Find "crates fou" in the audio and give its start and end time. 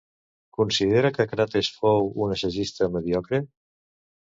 1.33-2.11